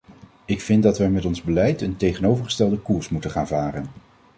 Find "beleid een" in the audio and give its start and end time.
1.41-1.97